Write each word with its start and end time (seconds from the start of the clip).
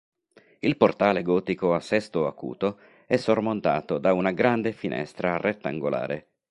Il 0.61 0.77
portale 0.77 1.21
gotico 1.21 1.75
a 1.75 1.79
sesto 1.79 2.25
acuto 2.25 2.79
è 3.05 3.17
sormontato 3.17 3.99
da 3.99 4.13
una 4.13 4.31
grande 4.31 4.71
finestra 4.71 5.37
rettangolare. 5.37 6.29